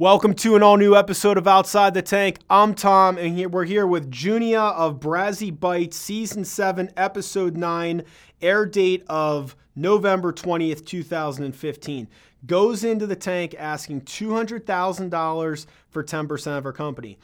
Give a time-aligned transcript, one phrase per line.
[0.00, 2.38] Welcome to an all new episode of Outside the Tank.
[2.48, 8.04] I'm Tom, and we're here with Junea of Brazi Bites, Season 7, Episode 9,
[8.40, 12.08] air date of November 20th, 2015.
[12.46, 17.18] Goes into the tank asking $200,000 for 10% of her company.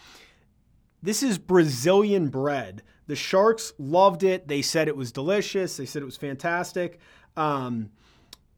[1.01, 2.83] This is Brazilian bread.
[3.07, 4.49] The Sharks loved it.
[4.49, 6.99] They said it was delicious, they said it was fantastic.
[7.37, 7.91] Um,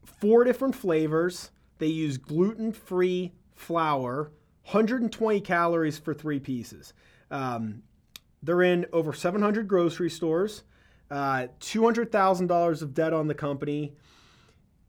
[0.03, 1.51] four different flavors.
[1.77, 4.31] They use gluten free flour,
[4.65, 6.93] 120 calories for three pieces.
[7.29, 7.83] Um,
[8.41, 10.63] they're in over 700 grocery stores,
[11.09, 13.93] uh, $200,000 of debt on the company.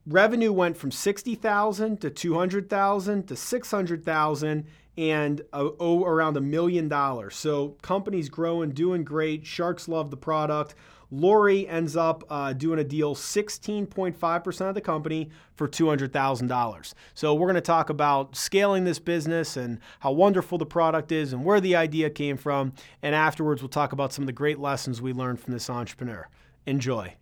[0.05, 4.65] Revenue went from 60,000 to 200,000 to 600,000
[4.97, 7.35] and uh, oh, around a million dollars.
[7.35, 9.45] So company's growing, doing great.
[9.45, 10.75] Sharks love the product.
[11.11, 16.93] Lori ends up uh, doing a deal 16.5% of the company for $200,000.
[17.13, 21.33] So we're going to talk about scaling this business and how wonderful the product is
[21.33, 22.73] and where the idea came from.
[23.01, 26.27] And afterwards, we'll talk about some of the great lessons we learned from this entrepreneur.
[26.65, 27.15] Enjoy.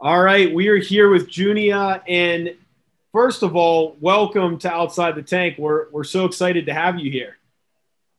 [0.00, 2.02] All right, we are here with Junea.
[2.08, 2.54] And
[3.12, 5.58] first of all, welcome to Outside the Tank.
[5.58, 7.36] We're, we're so excited to have you here.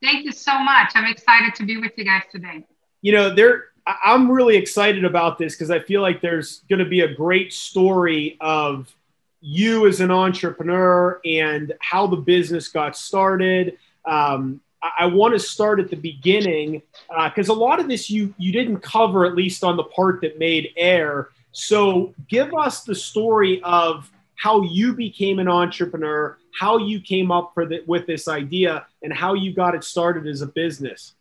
[0.02, 0.92] Thank you so much.
[0.94, 2.64] I'm excited to be with you guys today.
[3.02, 3.69] You know, there
[4.04, 7.52] I'm really excited about this because I feel like there's going to be a great
[7.52, 8.94] story of
[9.40, 13.78] you as an entrepreneur and how the business got started.
[14.04, 16.82] Um, I, want to start at the beginning
[17.24, 20.20] because uh, a lot of this you you didn't cover at least on the part
[20.22, 21.28] that made air.
[21.52, 27.54] So give us the story of how you became an entrepreneur, how you came up
[27.54, 31.14] the, with this idea, and how you got it started as a business.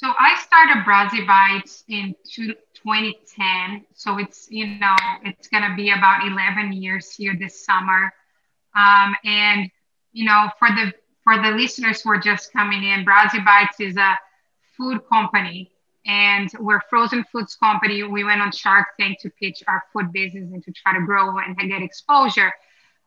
[0.00, 3.84] So I started Brazi Bites in 2010.
[3.94, 8.14] So it's, you know, it's going to be about 11 years here this summer.
[8.76, 9.68] Um, and,
[10.12, 10.92] you know, for the,
[11.24, 14.16] for the listeners who are just coming in, Brazi Bites is a
[14.76, 15.72] food company
[16.06, 18.04] and we're frozen foods company.
[18.04, 21.38] We went on Shark Tank to pitch our food business and to try to grow
[21.38, 22.52] and get exposure.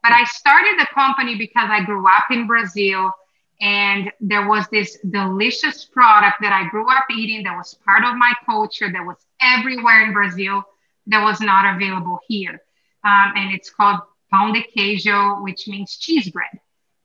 [0.04, 3.14] But I started the company because I grew up in Brazil
[3.62, 8.18] and there was this delicious product that I grew up eating that was part of
[8.18, 10.64] my culture that was everywhere in Brazil
[11.08, 12.62] that was not available here.
[13.04, 14.00] Um, and it's called
[14.34, 16.60] pão de queijo, which means cheese bread.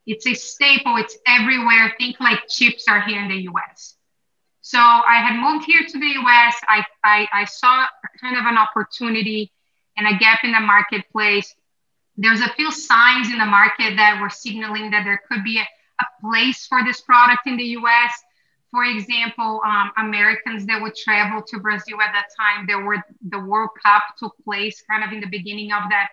[0.06, 1.95] It's a staple, it's everywhere.
[1.99, 3.97] Think like chips are here in the US.
[4.62, 6.55] So I had moved here to the US.
[6.69, 7.87] I, I, I saw
[8.21, 9.53] kind of an opportunity
[9.97, 11.55] and a gap in the marketplace.
[12.16, 15.69] There's a few signs in the market that were signaling that there could be a
[16.01, 18.12] a place for this product in the US.
[18.71, 23.39] For example, um, Americans that would travel to Brazil at that time, there were the
[23.39, 26.09] World Cup took place kind of in the beginning of that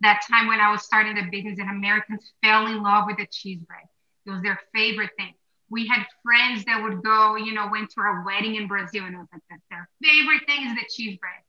[0.00, 3.26] that time when I was starting the business, and Americans fell in love with the
[3.26, 3.86] cheese bread.
[4.26, 5.32] It was their favorite thing.
[5.70, 9.14] We had friends that would go, you know, went to our wedding in Brazil, and
[9.14, 11.40] it was like that their favorite thing is the cheese bread.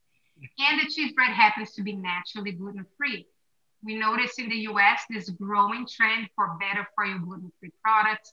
[0.58, 3.26] And the cheese bread happens to be naturally gluten free
[3.86, 8.32] we notice in the US this growing trend for better for you gluten free products.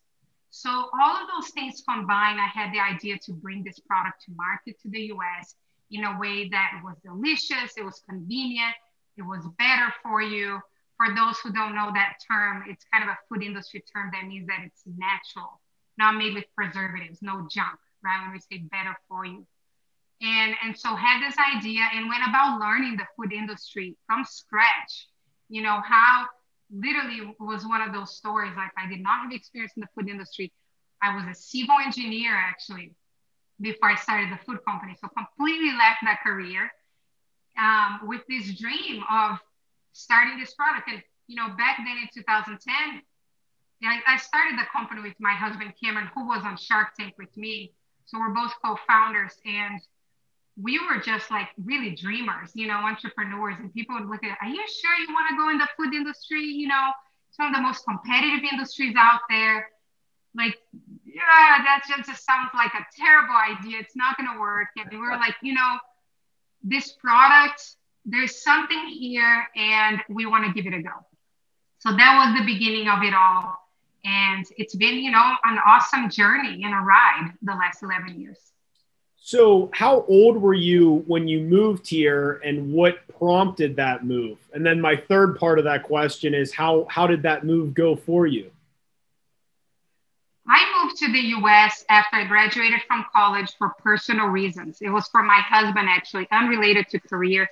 [0.50, 4.32] So, all of those things combined, I had the idea to bring this product to
[4.36, 5.56] market to the US
[5.92, 8.74] in a way that was delicious, it was convenient,
[9.16, 10.60] it was better for you.
[10.98, 14.28] For those who don't know that term, it's kind of a food industry term that
[14.28, 15.60] means that it's natural,
[15.98, 18.22] not made with preservatives, no junk, right?
[18.24, 19.46] When we say better for you.
[20.22, 25.08] And, and so had this idea and went about learning the food industry from scratch
[25.50, 26.26] you know, how
[26.72, 28.54] literally was one of those stories.
[28.56, 30.52] Like I did not have experience in the food industry.
[31.02, 32.94] I was a civil engineer actually
[33.62, 34.96] before I started the food company.
[35.00, 36.72] So completely left that career
[37.58, 39.38] um, with this dream of
[39.94, 40.90] starting this product.
[40.90, 43.02] And, you know, back then in 2010,
[43.84, 47.36] I, I started the company with my husband, Cameron, who was on Shark Tank with
[47.38, 47.74] me.
[48.06, 49.80] So we're both co-founders and
[50.56, 54.48] we were just like really dreamers, you know, entrepreneurs, and people would look at, are
[54.48, 56.44] you sure you want to go in the food industry?
[56.44, 56.92] You know,
[57.30, 59.70] it's one of the most competitive industries out there.
[60.36, 60.58] Like,
[61.06, 63.80] yeah, that just sounds like a terrible idea.
[63.80, 64.68] It's not going to work.
[64.78, 65.78] And we were like, you know,
[66.64, 67.76] this product,
[68.06, 70.92] there's something here, and we want to give it a go.
[71.80, 73.58] So that was the beginning of it all.
[74.06, 78.53] And it's been, you know, an awesome journey and a ride the last 11 years.
[79.26, 84.38] So, how old were you when you moved here, and what prompted that move?
[84.52, 87.96] And then my third part of that question is how how did that move go
[87.96, 88.52] for you?
[90.46, 91.86] I moved to the U.S.
[91.90, 94.80] after I graduated from college for personal reasons.
[94.82, 97.50] It was for my husband, actually, unrelated to career.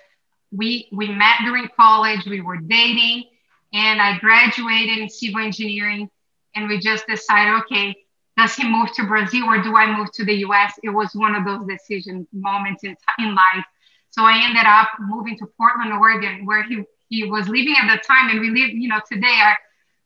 [0.51, 2.25] We we met during college.
[2.25, 3.29] We were dating,
[3.71, 6.09] And I graduated in civil engineering,
[6.53, 7.95] and we just decided, okay,
[8.41, 10.73] does he move to Brazil or do I move to the US?
[10.83, 13.65] It was one of those decision moments in, in life.
[14.09, 18.01] So I ended up moving to Portland, Oregon, where he, he was living at the
[18.01, 18.29] time.
[18.29, 19.57] And we live, you know, today our,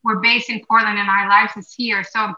[0.04, 2.04] we're based in Portland and our lives is here.
[2.04, 2.34] So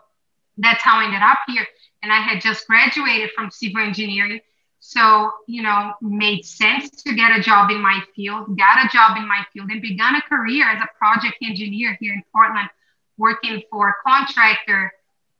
[0.58, 1.66] that's how I ended up here.
[2.04, 4.40] And I had just graduated from civil engineering.
[4.80, 9.18] So, you know, made sense to get a job in my field, got a job
[9.18, 12.70] in my field, and began a career as a project engineer here in Portland,
[13.18, 14.94] working for a contractor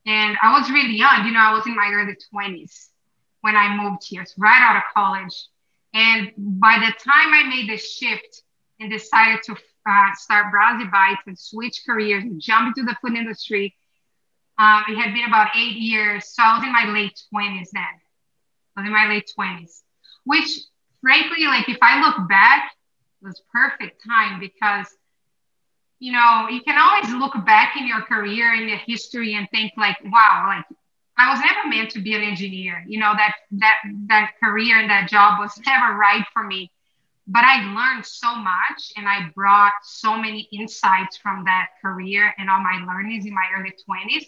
[0.08, 2.88] and I was really young, you know, I was in my early 20s
[3.42, 5.48] when I moved here, right out of college.
[5.94, 8.42] And by the time I made the shift
[8.80, 9.52] and decided to
[9.86, 13.76] uh, start Brazi Bites and switch careers and jump into the food industry,
[14.58, 16.28] um, it had been about eight years.
[16.34, 17.82] So I was in my late 20s then.
[18.76, 19.82] I was in my late 20s,
[20.24, 20.58] which
[21.02, 22.72] frankly, like if I look back,
[23.22, 24.86] was perfect time because
[25.98, 29.72] you know, you can always look back in your career in your history and think
[29.76, 30.64] like, wow, like
[31.16, 32.84] I was never meant to be an engineer.
[32.86, 36.70] You know, that that that career and that job was never right for me.
[37.26, 42.48] But I learned so much and I brought so many insights from that career and
[42.48, 44.24] all my learnings in my early 20s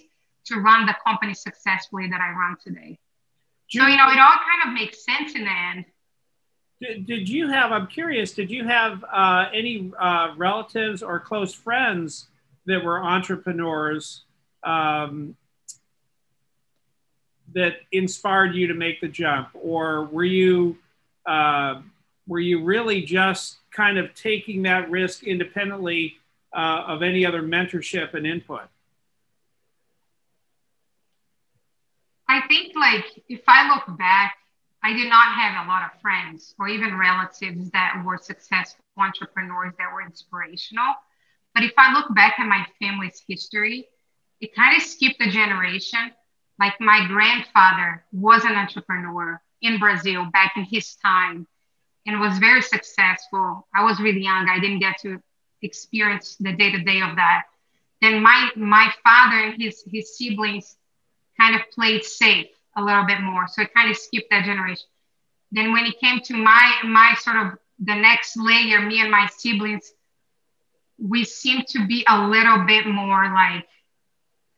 [0.46, 2.98] to run the company successfully that I run today.
[3.70, 5.84] So, you know, it all kind of makes sense in the end.
[6.80, 12.28] Did, you have, I'm curious, did you have uh, any uh, relatives or close friends
[12.64, 14.22] that were entrepreneurs
[14.64, 15.36] um,
[17.52, 19.50] that inspired you to make the jump?
[19.52, 20.78] Or were you,
[21.26, 21.82] uh,
[22.26, 26.16] were you really just kind of taking that risk independently
[26.56, 28.62] uh, of any other mentorship and input?
[32.26, 34.36] I think, like, if I look back,
[34.82, 39.74] I did not have a lot of friends or even relatives that were successful entrepreneurs
[39.78, 40.94] that were inspirational.
[41.54, 43.88] But if I look back at my family's history,
[44.40, 46.12] it kind of skipped a generation.
[46.58, 51.46] Like my grandfather was an entrepreneur in Brazil back in his time
[52.06, 53.66] and was very successful.
[53.74, 54.48] I was really young.
[54.48, 55.20] I didn't get to
[55.62, 57.44] experience the day to day of that.
[58.00, 60.76] Then my my father and his his siblings
[61.38, 63.46] kind of played safe a little bit more.
[63.48, 64.86] So it kind of skipped that generation.
[65.52, 69.28] Then when it came to my my sort of the next layer, me and my
[69.36, 69.92] siblings,
[70.98, 73.66] we seem to be a little bit more like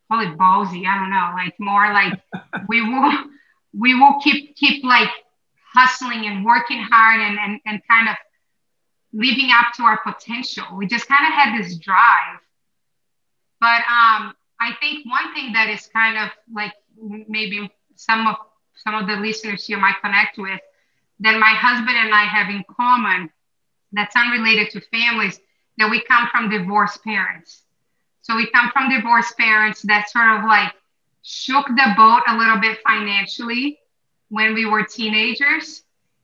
[0.09, 0.87] call it ballsy.
[0.87, 2.21] I don't know, like more like
[2.69, 3.13] we will
[3.73, 5.09] we will keep keep like
[5.73, 8.17] hustling and working hard and and, and kind of
[9.13, 10.65] living up to our potential.
[10.75, 12.41] We just kind of had this drive.
[13.61, 16.73] But um, I think one thing that is kind of like
[17.29, 17.71] maybe
[18.03, 18.37] some of
[18.85, 20.61] some of the listeners here might connect with
[21.21, 23.31] that my husband and I have in common
[23.93, 25.41] that's unrelated to families
[25.79, 27.63] that we come from divorced parents.
[28.23, 30.73] So we come from divorced parents that sort of like
[31.23, 33.79] shook the boat a little bit financially
[34.29, 35.83] when we were teenagers.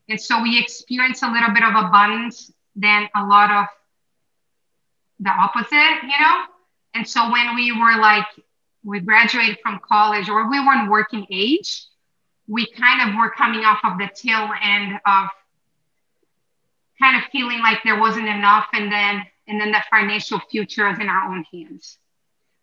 [0.09, 3.67] And so we experienced a little bit of abundance than a lot of
[5.21, 6.43] the opposite, you know?
[6.95, 8.27] And so when we were like
[8.89, 11.85] we graduated from college or we weren't working age,
[12.47, 15.29] we kind of were coming off of the tail end of
[16.99, 20.99] kind of feeling like there wasn't enough and then and then the financial future is
[20.99, 21.99] in our own hands.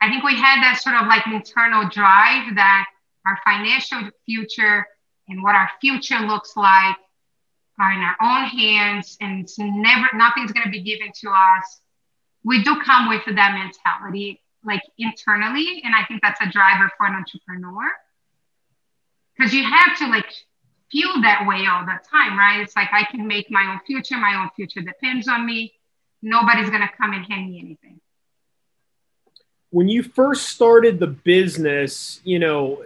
[0.01, 2.85] I think we had that sort of like internal drive that
[3.27, 4.85] our financial future
[5.27, 6.97] and what our future looks like
[7.79, 11.81] are in our own hands and it's never nothing's going to be given to us.
[12.43, 15.81] We do come with that mentality like internally.
[15.83, 17.89] And I think that's a driver for an entrepreneur
[19.37, 20.31] because you have to like
[20.91, 22.61] feel that way all the time, right?
[22.61, 24.17] It's like I can make my own future.
[24.17, 25.73] My own future depends on me.
[26.21, 27.99] Nobody's going to come and hand me anything.
[29.71, 32.83] When you first started the business, you know,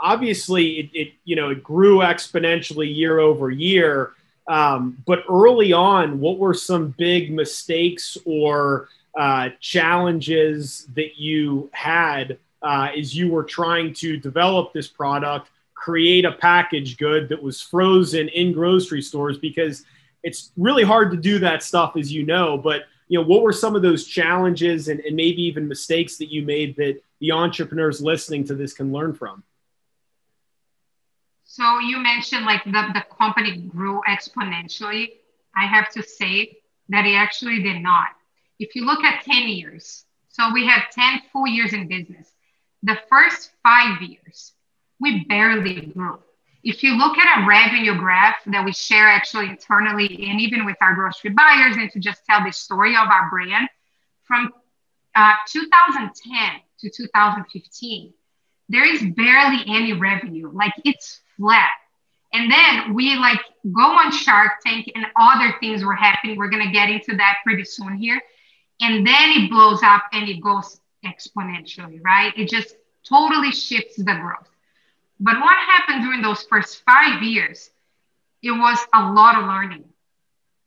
[0.00, 4.12] obviously it, it you know, it grew exponentially year over year.
[4.46, 12.38] Um, but early on, what were some big mistakes or uh, challenges that you had
[12.62, 17.60] uh, as you were trying to develop this product, create a package good that was
[17.60, 19.84] frozen in grocery stores because
[20.22, 22.56] it's really hard to do that stuff, as you know.
[22.56, 26.30] But you know, what were some of those challenges and, and maybe even mistakes that
[26.30, 29.42] you made that the entrepreneurs listening to this can learn from?
[31.42, 35.14] So you mentioned like the, the company grew exponentially.
[35.56, 36.58] I have to say
[36.90, 38.10] that it actually did not
[38.58, 42.30] if you look at 10 years, so we have 10 full years in business.
[42.82, 44.52] The first five years,
[45.00, 46.18] we barely grew.
[46.62, 50.76] If you look at a revenue graph that we share actually internally and even with
[50.80, 53.68] our grocery buyers, and to just tell the story of our brand,
[54.24, 54.52] from
[55.14, 58.12] uh, 2010 to 2015,
[58.68, 60.50] there is barely any revenue.
[60.52, 61.70] Like it's flat.
[62.32, 63.40] And then we like
[63.72, 66.36] go on Shark Tank and other things were happening.
[66.36, 68.20] We're gonna get into that pretty soon here.
[68.80, 72.32] And then it blows up and it goes exponentially, right?
[72.36, 72.74] It just
[73.08, 74.48] totally shifts the growth.
[75.20, 77.70] But what happened during those first five years?
[78.42, 79.84] It was a lot of learning.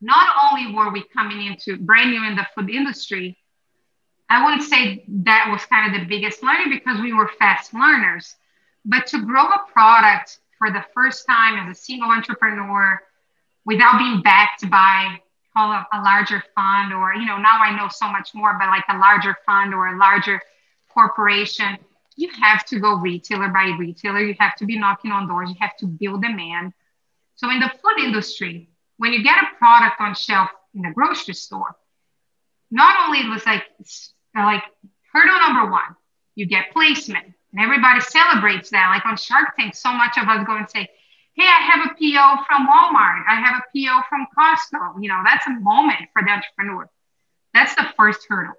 [0.02, 3.38] Not only were we coming into brand new in the food industry,
[4.30, 8.36] I wouldn't say that was kind of the biggest learning because we were fast learners,
[8.86, 13.02] but to grow a product for the first time as a single entrepreneur
[13.66, 15.20] without being backed by
[15.54, 18.68] call a, a larger fund or you know now i know so much more but
[18.68, 20.42] like a larger fund or a larger
[20.94, 21.78] corporation
[22.16, 24.20] you have to go retailer by retailer.
[24.20, 25.50] You have to be knocking on doors.
[25.50, 26.74] You have to build demand.
[27.36, 31.34] So in the food industry when you get a product on shelf in the grocery
[31.34, 31.76] store
[32.70, 33.64] not only was like
[34.36, 34.64] like
[35.12, 35.96] hurdle number one
[36.36, 37.26] you get placement.
[37.52, 38.92] And everybody celebrates that.
[38.94, 40.90] Like on shark tank so much of us go and say
[41.36, 43.24] hey, I have a PO from Walmart.
[43.28, 45.02] I have a PO from Costco.
[45.02, 46.90] You know, that's a moment for the entrepreneur.
[47.54, 48.54] That's the first hurdle.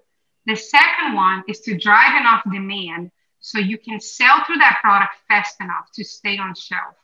[0.46, 3.10] The second one is to drive enough demand
[3.40, 6.94] so you can sell through that product fast enough to stay on shelf.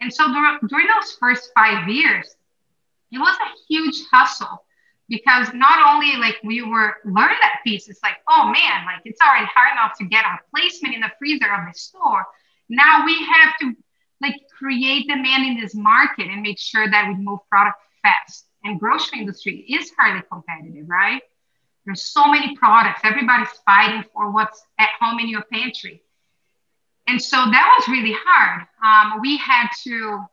[0.00, 2.36] And so during those first five years,
[3.10, 4.64] it was a huge hustle
[5.08, 9.20] because not only like we were learning that piece, it's like, oh man, like it's
[9.20, 12.24] already hard enough to get a placement in the freezer of the store.
[12.68, 13.74] Now we have to
[14.20, 18.46] like create demand in this market and make sure that we move product fast.
[18.64, 21.22] And grocery industry is highly competitive, right?
[21.86, 23.00] There's so many products.
[23.04, 26.02] Everybody's fighting for what's at home in your pantry.
[27.06, 28.66] And so that was really hard.
[28.84, 30.24] Um, we had to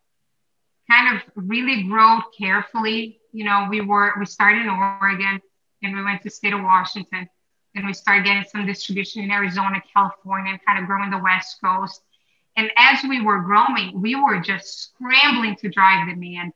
[0.89, 3.21] kind of really grow carefully.
[3.31, 5.41] You know, we were we started in Oregon
[5.81, 7.29] and we went to state of Washington
[7.75, 11.57] and we started getting some distribution in Arizona, California, and kind of growing the West
[11.63, 12.01] Coast.
[12.57, 16.53] And as we were growing, we were just scrambling to drive demand,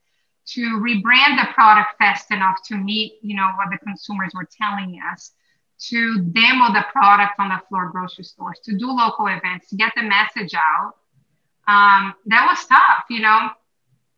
[0.47, 4.99] to rebrand the product fast enough to meet, you know, what the consumers were telling
[5.11, 5.31] us,
[5.79, 9.93] to demo the product on the floor grocery stores, to do local events, to get
[9.95, 10.95] the message out.
[11.67, 13.49] Um, that was tough, you know.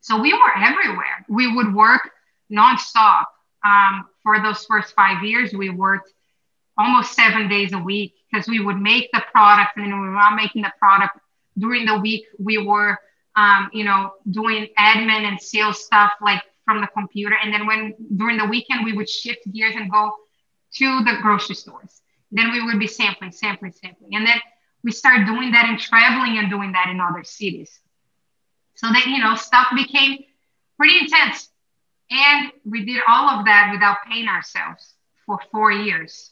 [0.01, 1.25] So we were everywhere.
[1.29, 2.11] We would work
[2.51, 3.25] nonstop.
[3.63, 6.11] Um, for those first five years, we worked
[6.77, 10.13] almost seven days a week because we would make the product and then we were
[10.13, 11.17] not making the product
[11.57, 12.97] during the week we were
[13.35, 17.35] um, you know doing admin and sales stuff like from the computer.
[17.41, 20.11] And then when during the weekend we would shift gears and go
[20.75, 22.01] to the grocery stores.
[22.31, 24.15] Then we would be sampling sampling sampling.
[24.15, 24.39] And then
[24.83, 27.79] we started doing that and traveling and doing that in other cities.
[28.75, 30.23] So then you know stuff became
[30.77, 31.49] pretty intense.
[32.09, 36.31] And we did all of that without paying ourselves for four years.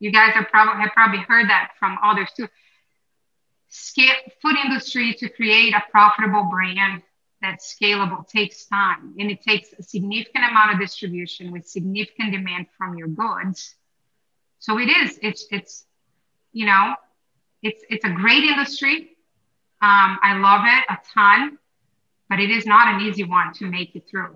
[0.00, 2.48] You guys have probably have probably heard that from others too
[3.72, 7.02] food industry to create a profitable brand
[7.40, 9.14] that's scalable takes time.
[9.18, 13.74] And it takes a significant amount of distribution with significant demand from your goods.
[14.58, 15.84] So it is it's it's
[16.52, 16.94] you know
[17.62, 19.16] it's it's a great industry.
[19.80, 21.58] Um, i love it a ton
[22.32, 24.34] but it is not an easy one to make it through.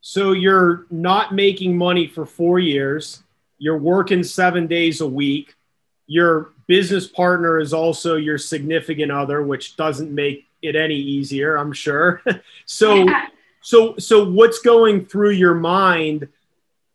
[0.00, 3.24] So you're not making money for four years.
[3.58, 5.56] You're working seven days a week
[6.08, 11.72] your business partner is also your significant other, which doesn't make it any easier, I'm
[11.72, 12.22] sure.
[12.66, 13.06] so,
[13.60, 16.26] so, so what's going through your mind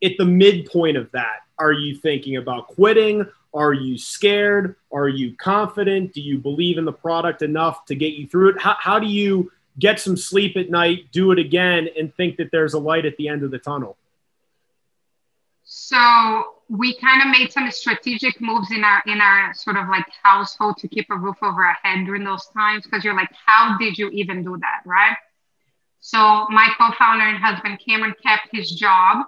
[0.04, 1.42] at the midpoint of that?
[1.58, 3.26] Are you thinking about quitting?
[3.54, 4.76] Are you scared?
[4.92, 6.14] Are you confident?
[6.14, 8.62] Do you believe in the product enough to get you through it?
[8.62, 12.50] How, how do you get some sleep at night, do it again, and think that
[12.52, 13.96] there's a light at the end of the tunnel?
[15.64, 20.06] So we kind of made some strategic moves in our in our sort of like
[20.24, 23.78] household to keep a roof over our head during those times because you're like, how
[23.78, 25.16] did you even do that, right?
[26.00, 29.28] So my co-founder and husband Cameron kept his job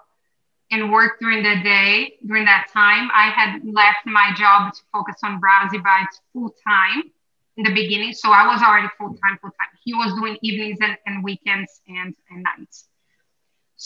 [0.72, 3.10] and worked during the day during that time.
[3.14, 7.12] I had left my job to focus on Brazi Bites full time
[7.58, 8.14] in the beginning.
[8.14, 9.70] So I was already full time, full time.
[9.84, 12.86] He was doing evenings and, and weekends and, and nights.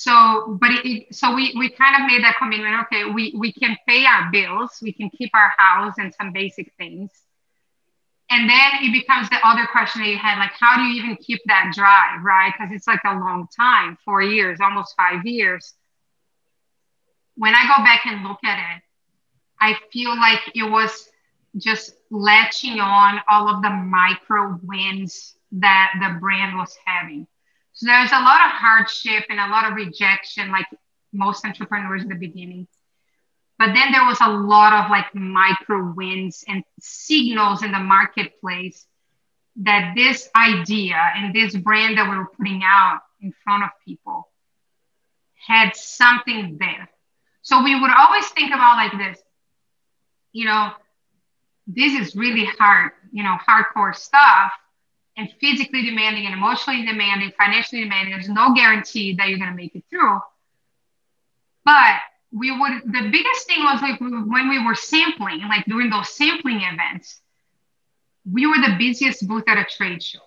[0.02, 2.74] So, but it, so we, we kind of made that commitment.
[2.86, 6.72] Okay, we, we can pay our bills, we can keep our house and some basic
[6.78, 7.12] things.
[8.30, 11.18] And then it becomes the other question that you had, like, how do you even
[11.18, 12.54] keep that drive, right?
[12.58, 15.74] Because it's like a long time, four years, almost five years.
[17.36, 18.82] When I go back and look at it,
[19.60, 21.10] I feel like it was
[21.58, 27.28] just latching on all of the micro wins that the brand was having.
[27.80, 30.66] So there's a lot of hardship and a lot of rejection, like
[31.14, 32.68] most entrepreneurs in the beginning.
[33.58, 38.86] But then there was a lot of like micro wins and signals in the marketplace
[39.62, 44.28] that this idea and this brand that we were putting out in front of people
[45.48, 46.90] had something there.
[47.44, 49.24] So we would always think about like this,
[50.34, 50.74] you know,
[51.66, 54.52] this is really hard, you know, hardcore stuff
[55.20, 58.14] and physically demanding and emotionally demanding, financially demanding.
[58.14, 60.20] There's no guarantee that you're going to make it through.
[61.66, 61.98] But
[62.32, 66.62] we would, the biggest thing was like when we were sampling, like during those sampling
[66.62, 67.20] events,
[68.32, 70.20] we were the busiest booth at a trade show.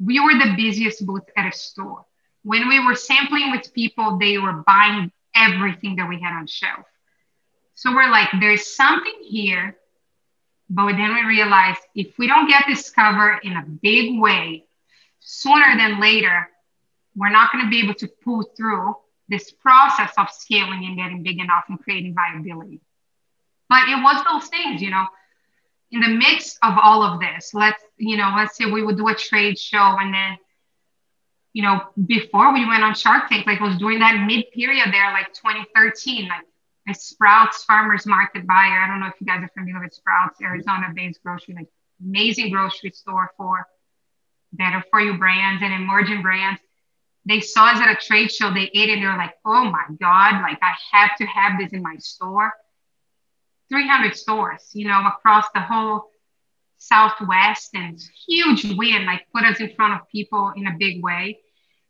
[0.00, 2.04] We were the busiest booth at a store.
[2.42, 6.86] When we were sampling with people, they were buying everything that we had on shelf.
[7.74, 9.76] So we're like, there's something here.
[10.70, 14.64] But then we realized if we don't get discovered in a big way,
[15.20, 16.48] sooner than later,
[17.16, 18.94] we're not going to be able to pull through
[19.28, 22.80] this process of scaling and getting big enough and creating viability.
[23.68, 25.06] But it was those things, you know,
[25.90, 29.08] in the mix of all of this, let's, you know, let's say we would do
[29.08, 30.38] a trade show and then,
[31.52, 35.12] you know, before we went on Shark Tank, like was doing that mid period there,
[35.12, 36.44] like 2013, like
[36.88, 38.80] a Sprouts Farmers Market buyer.
[38.80, 41.68] I don't know if you guys are familiar with Sprouts, Arizona based grocery, like
[42.04, 43.66] amazing grocery store for
[44.52, 46.60] better for you brands and emerging brands.
[47.26, 49.84] They saw us at a trade show, they ate it, and they're like, oh my
[50.00, 52.52] God, like I have to have this in my store
[53.68, 56.10] 300 stores, you know, across the whole
[56.78, 61.38] Southwest and huge win, like put us in front of people in a big way.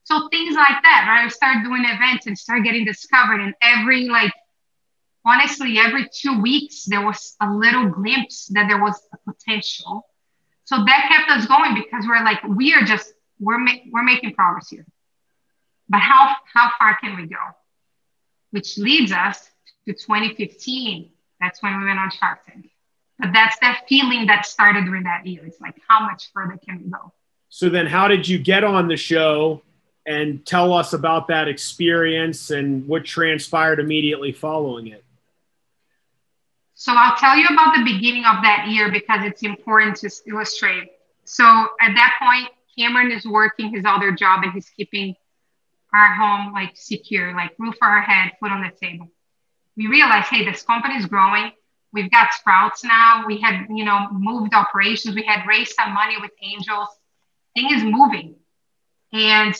[0.05, 1.25] So things like that, right?
[1.25, 3.41] I started doing events and start getting discovered.
[3.41, 4.33] And every like,
[5.25, 10.07] honestly, every two weeks there was a little glimpse that there was a potential.
[10.65, 14.35] So that kept us going because we're like, we are just we're ma- we're making
[14.35, 14.87] progress here.
[15.89, 17.37] But how how far can we go?
[18.51, 19.51] Which leads us
[19.87, 21.11] to 2015
[21.41, 22.71] that's when we went on Shark Tank.
[23.19, 25.45] But that's that feeling that started during that year.
[25.45, 27.13] It's like, how much further can we go?
[27.49, 29.63] So then, how did you get on the show?
[30.07, 35.05] And tell us about that experience and what transpired immediately following it.
[36.79, 40.91] So I'll tell you about the beginning of that year because it's important to illustrate.
[41.25, 45.17] So at that point, Cameron is working his other job and he's keeping
[45.93, 49.11] our home like secure, like roof over our head, food on the table
[49.79, 51.53] we realized, hey, this company is growing.
[51.93, 53.25] We've got sprouts now.
[53.27, 55.15] We had, you know, moved operations.
[55.15, 56.89] We had raised some money with angels.
[57.55, 58.35] Thing is moving.
[59.13, 59.55] And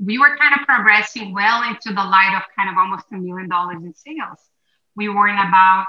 [0.00, 3.48] we were kind of progressing well into the light of kind of almost a million
[3.48, 4.40] dollars in sales.
[4.96, 5.86] We were in about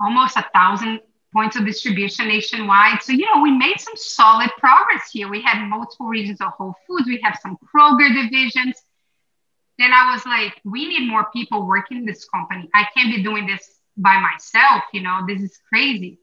[0.00, 1.00] almost a thousand
[1.32, 3.02] points of distribution nationwide.
[3.02, 5.28] So, you know, we made some solid progress here.
[5.28, 7.06] We had multiple regions of Whole Foods.
[7.06, 8.82] We have some Kroger divisions
[9.78, 12.68] then I was like, we need more people working in this company.
[12.74, 14.84] I can't be doing this by myself.
[14.92, 16.18] You know, this is crazy.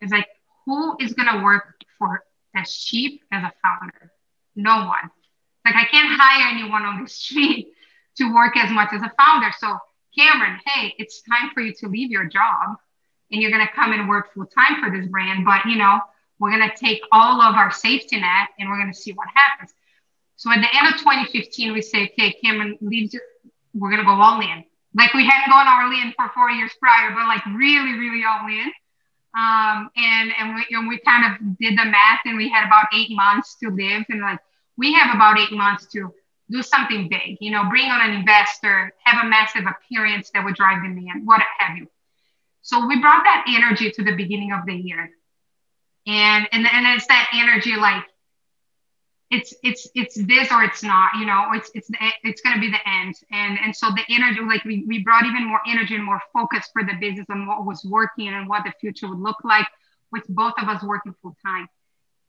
[0.00, 0.28] It's like,
[0.66, 4.12] who is going to work for as cheap as a founder?
[4.54, 5.10] No one.
[5.64, 7.68] Like, I can't hire anyone on the street
[8.16, 9.50] to work as much as a founder.
[9.58, 9.78] So,
[10.16, 12.76] Cameron, hey, it's time for you to leave your job
[13.30, 15.44] and you're going to come and work full time for this brand.
[15.44, 16.00] But, you know,
[16.38, 19.28] we're going to take all of our safety net and we're going to see what
[19.34, 19.72] happens.
[20.40, 23.14] So at the end of 2015, we say, okay, Cameron leaves.
[23.74, 24.64] We're gonna go all in.
[24.94, 28.48] Like we hadn't gone all in for four years prior, but like really, really all
[28.48, 28.72] in.
[29.36, 32.86] Um, and and we, and we kind of did the math, and we had about
[32.94, 34.38] eight months to live, and like
[34.78, 36.10] we have about eight months to
[36.50, 37.36] do something big.
[37.38, 41.42] You know, bring on an investor, have a massive appearance that would drive demand, what
[41.58, 41.86] have you.
[42.70, 45.10] So we brought that energy to the beginning of the year,
[46.06, 48.04] and and and it's that energy like
[49.28, 52.70] it's it's it's this or it's not you know it's it's the, it's to be
[52.70, 53.16] the end.
[53.32, 56.70] And and so the energy like we, we brought even more energy and more focus
[56.72, 59.66] for the business on what was working and what the future would look like
[60.12, 61.68] with both of us working full time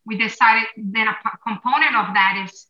[0.05, 1.15] we decided then a
[1.47, 2.67] component of that is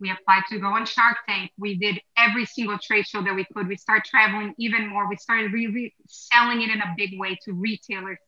[0.00, 3.44] we applied to go on shark tank we did every single trade show that we
[3.52, 7.38] could we started traveling even more we started really selling it in a big way
[7.44, 8.18] to retailers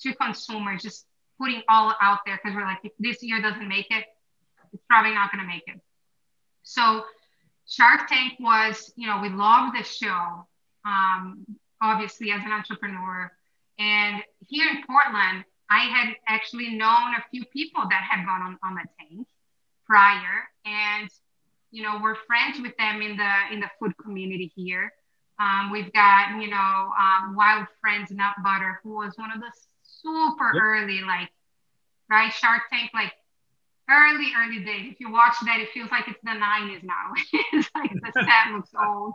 [0.00, 1.06] to consumers just
[1.40, 4.04] putting all out there because we're like if this year doesn't make it
[4.74, 5.80] it's probably not going to make it.
[6.64, 7.04] So
[7.66, 10.46] Shark Tank was, you know, we love the show,
[10.84, 11.46] um,
[11.80, 13.30] obviously as an entrepreneur.
[13.78, 18.58] And here in Portland, I had actually known a few people that had gone on,
[18.62, 19.26] on the tank
[19.86, 21.08] prior, and
[21.70, 24.92] you know, we're friends with them in the in the food community here.
[25.40, 29.50] Um, we've got, you know, um, Wild Friends Nut Butter, who was one of the
[29.82, 30.62] super yep.
[30.62, 31.28] early, like,
[32.08, 33.12] right, Shark Tank, like
[33.90, 34.92] early, early days.
[34.92, 37.12] If you watch that, it feels like it's the 90s now.
[37.52, 39.14] it's like the set looks old.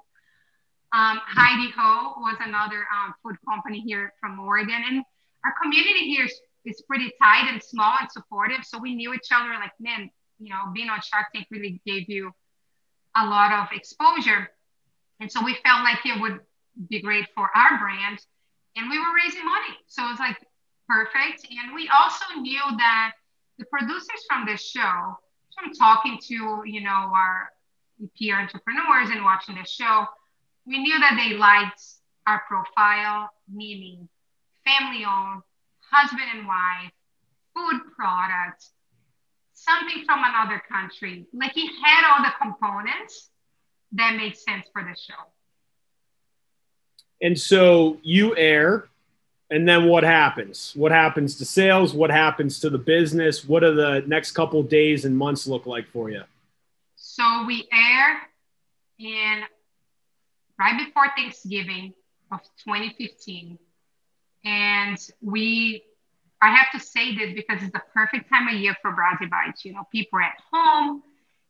[0.92, 4.84] Um, Heidi Ho was another um, food company here from Oregon.
[4.86, 5.04] And
[5.46, 8.66] our community here is, is pretty tight and small and supportive.
[8.66, 10.10] So we knew each other like, man,
[10.40, 12.32] you know, being on Shark Tank really gave you
[13.16, 14.50] a lot of exposure.
[15.20, 16.40] And so we felt like it would
[16.90, 18.20] be great for our brand.
[18.76, 19.78] And we were raising money.
[19.88, 20.38] So it was like
[20.88, 21.46] perfect.
[21.50, 23.12] And we also knew that
[23.58, 25.18] the producers from this show,
[25.56, 27.52] from talking to, you know, our
[28.18, 30.06] peer entrepreneurs and watching the show,
[30.66, 31.82] we knew that they liked
[32.28, 34.08] our profile, meaning
[34.64, 35.42] family owned,
[35.92, 36.92] husband and wife,
[37.56, 38.72] food products,
[39.68, 41.26] something from another country.
[41.34, 43.30] Like he had all the components
[43.94, 45.22] that made sense for the show.
[47.22, 48.88] And so you air,
[49.50, 50.74] and then what happens?
[50.76, 51.94] What happens to sales?
[51.94, 53.44] What happens to the business?
[53.44, 56.24] What do the next couple days and months look like for you?
[56.96, 58.22] So we air
[59.00, 59.44] in
[60.60, 61.94] right before Thanksgiving
[62.32, 63.58] of 2015.
[64.46, 65.84] And we,
[66.42, 69.66] I have to say this because it's the perfect time of year for Brazi Bites.
[69.66, 71.04] You know, people are at home,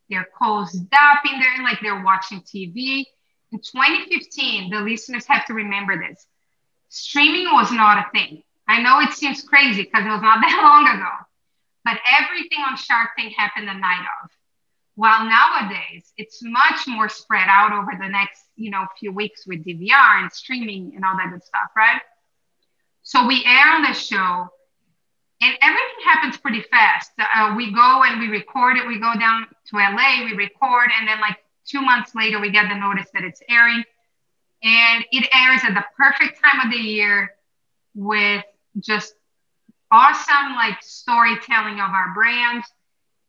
[0.10, 3.06] they're closed up in there, like they're watching TV.
[3.52, 6.26] In 2015, the listeners have to remember this
[6.90, 8.44] streaming was not a thing.
[8.68, 11.12] I know it seems crazy because it was not that long ago,
[11.86, 14.30] but everything on Shark Tank happened the night of.
[14.96, 19.66] While nowadays it's much more spread out over the next, you know, few weeks with
[19.66, 22.02] DVR and streaming and all that good stuff, right?
[23.04, 24.50] So we air on the show,
[25.42, 27.12] and everything happens pretty fast.
[27.18, 28.86] Uh, we go and we record it.
[28.88, 32.68] We go down to LA, we record, and then like two months later, we get
[32.68, 33.84] the notice that it's airing,
[34.64, 37.36] and it airs at the perfect time of the year
[37.96, 38.44] with
[38.80, 39.14] just
[39.92, 42.64] awesome like storytelling of our brand.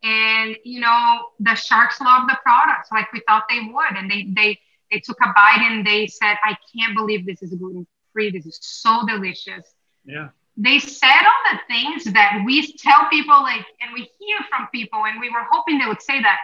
[0.03, 3.97] And you know the sharks love the products like we thought they would.
[3.97, 4.59] And they they
[4.91, 8.45] they took a bite and they said i can't believe this is gluten free this
[8.45, 9.75] is so delicious.
[10.03, 14.67] Yeah they said all the things that we tell people like and we hear from
[14.71, 16.37] people and we were hoping they would say that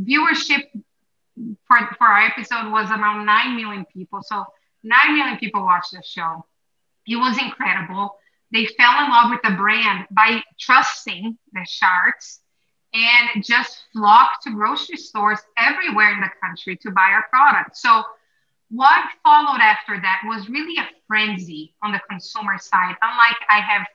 [0.00, 0.62] viewership
[1.66, 4.22] for, for our episode was around 9 million people.
[4.22, 4.44] So
[4.82, 6.44] 9 million people watched the show.
[7.06, 8.16] It was incredible.
[8.52, 12.40] They fell in love with the brand by trusting the sharks
[12.92, 17.76] and just flocked to grocery stores everywhere in the country to buy our product.
[17.76, 18.04] So
[18.74, 23.86] what followed after that was really a frenzy on the consumer side, unlike I have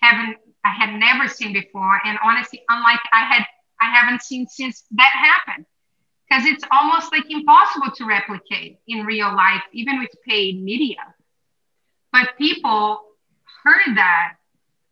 [0.00, 3.44] haven't I had never seen before, and honestly, unlike I had
[3.80, 5.66] I haven't seen since that happened.
[6.28, 11.14] Because it's almost like impossible to replicate in real life, even with paid media.
[12.12, 13.02] But people
[13.64, 14.34] heard that.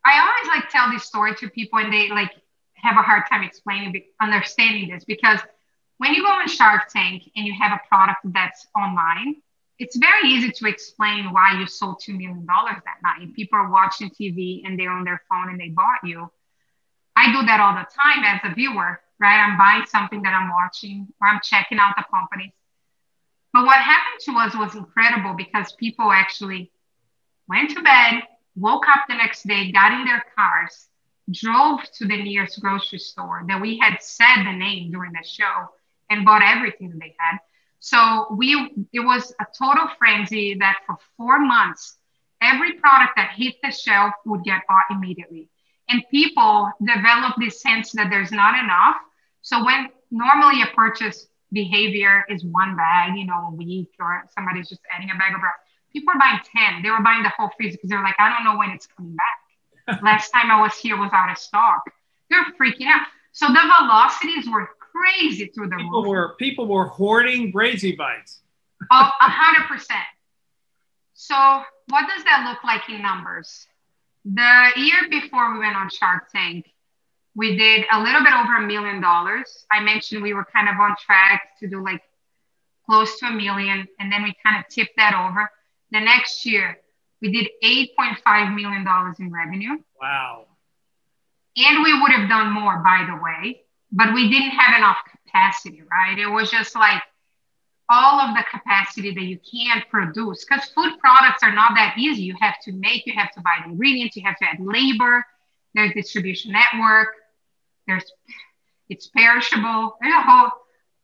[0.04, 2.32] I always like tell this story to people and they like
[2.76, 5.40] have a hard time explaining, understanding this because
[5.98, 9.36] when you go on Shark Tank and you have a product that's online,
[9.78, 13.34] it's very easy to explain why you sold $2 million that night.
[13.34, 16.30] People are watching TV and they're on their phone and they bought you.
[17.16, 19.38] I do that all the time as a viewer, right?
[19.38, 22.52] I'm buying something that I'm watching or I'm checking out the companies.
[23.52, 26.72] But what happened to us was incredible because people actually
[27.48, 28.22] went to bed,
[28.56, 30.88] woke up the next day, got in their cars,
[31.30, 35.68] drove to the nearest grocery store that we had said the name during the show
[36.10, 37.38] and bought everything they had.
[37.80, 41.98] So we it was a total frenzy that for four months,
[42.40, 45.48] every product that hit the shelf would get bought immediately.
[45.88, 48.96] And people develop this sense that there's not enough.
[49.42, 54.68] So when normally a purchase behavior is one bag, you know, a week, or somebody's
[54.68, 55.52] just adding a bag of rice,
[55.92, 56.40] people are buying
[56.72, 56.82] 10.
[56.82, 59.16] They were buying the whole freezer because they're like, I don't know when it's coming
[59.16, 60.02] back.
[60.02, 61.82] Last time I was here was out of stock.
[62.30, 63.06] They're freaking out.
[63.32, 66.08] So the velocities were crazy through the people roof.
[66.08, 68.40] were people were hoarding Brazi bites.
[68.90, 70.04] Oh, a hundred percent.
[71.14, 71.34] So
[71.88, 73.66] what does that look like in numbers?
[74.24, 76.66] The year before we went on Shark Tank,
[77.34, 79.66] we did a little bit over a million dollars.
[79.70, 82.02] I mentioned we were kind of on track to do like
[82.86, 85.50] close to a million, and then we kind of tipped that over.
[85.90, 86.78] The next year,
[87.20, 88.86] we did $8.5 million
[89.18, 89.78] in revenue.
[90.00, 90.46] Wow.
[91.56, 93.63] And we would have done more, by the way,
[93.94, 96.18] but we didn't have enough capacity, right?
[96.18, 97.02] It was just like
[97.88, 102.22] all of the capacity that you can't produce because food products are not that easy.
[102.22, 105.24] You have to make, you have to buy the ingredients, you have to add labor,
[105.74, 107.08] there's distribution network,
[107.86, 108.04] there's
[108.88, 109.96] it's perishable.
[110.00, 110.14] There's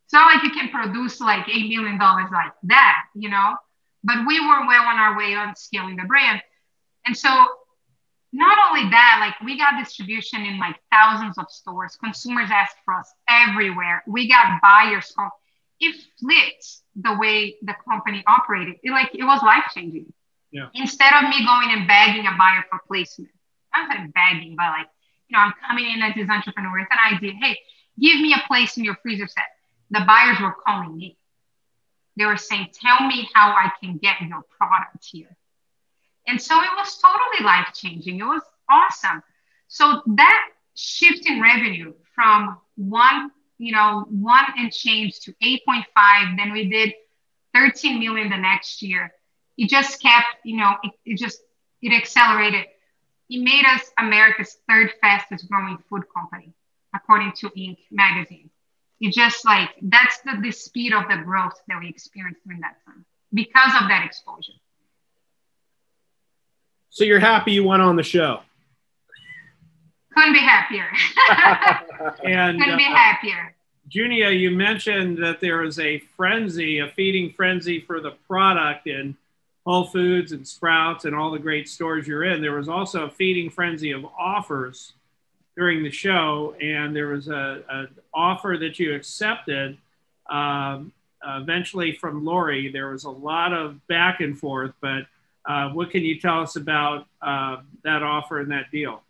[0.05, 3.55] it's not like you can produce like eight million dollars like that, you know.
[4.03, 6.43] But we were well on our way on scaling the brand.
[7.07, 7.31] And so
[8.33, 11.97] not only that, like we got distribution in like thousands of stores.
[12.03, 14.03] Consumers asked for us everywhere.
[14.07, 15.31] We got buyers from
[15.81, 18.77] it flipped the way the company operated.
[18.83, 20.13] It like it was life changing.
[20.53, 20.69] Yeah.
[20.75, 23.31] Instead of me going and begging a buyer for placement,
[23.73, 24.89] I'm not begging, but like,
[25.29, 27.33] you know, I'm coming in as this entrepreneur with an idea.
[27.41, 27.57] Hey,
[27.99, 29.45] give me a place in your freezer set.
[29.91, 31.17] The buyers were calling me.
[32.17, 35.37] They were saying, tell me how I can get your product here.
[36.31, 38.21] And so it was totally life changing.
[38.21, 39.21] It was awesome.
[39.67, 46.53] So that shift in revenue from one, you know, one and change to 8.5, then
[46.53, 46.95] we did
[47.53, 49.13] 13 million the next year.
[49.59, 51.41] It just kept, you know, it, it just,
[51.83, 52.67] it accelerated.
[53.29, 56.55] It made us America's third fastest growing food company,
[56.95, 57.79] according to Inc.
[57.91, 58.51] magazine.
[59.01, 62.77] It just like, that's the, the speed of the growth that we experienced during that
[62.87, 64.53] time because of that exposure.
[66.91, 68.41] So you're happy you went on the show?
[70.13, 70.87] Couldn't be happier.
[72.25, 73.55] and Couldn't be uh, happier.
[73.89, 79.17] Junea, you mentioned that there is a frenzy, a feeding frenzy for the product in
[79.67, 82.41] Whole Foods and Sprouts and all the great stores you're in.
[82.43, 84.93] There was also a feeding frenzy of offers
[85.57, 89.77] during the show, and there was a, an offer that you accepted
[90.29, 90.93] um,
[91.25, 92.71] eventually from Lori.
[92.71, 95.07] There was a lot of back and forth, but
[95.47, 99.03] uh, what can you tell us about uh, that offer and that deal?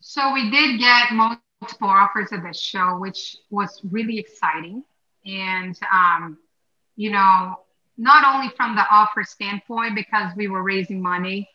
[0.00, 4.84] So we did get multiple offers at the show, which was really exciting.
[5.24, 6.38] And, um,
[6.94, 7.56] you know,
[7.98, 11.48] not only from the offer standpoint, because we were raising money,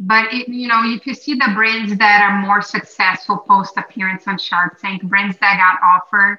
[0.00, 4.26] but it, you know, if you see the brands that are more successful post appearance
[4.26, 6.38] on Shark Tank, brands that got offered,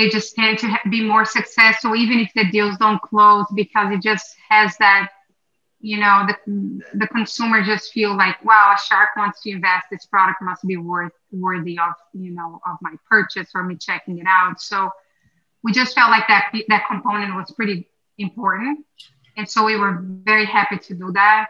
[0.00, 4.00] they just tend to be more successful, even if the deals don't close, because it
[4.02, 5.10] just has that
[5.82, 9.86] you know the the consumer just feel like wow a shark wants to invest.
[9.90, 14.18] This product must be worth worthy of you know of my purchase or me checking
[14.18, 14.60] it out.
[14.60, 14.90] So
[15.62, 18.84] we just felt like that that component was pretty important.
[19.36, 21.48] And so we were very happy to do that.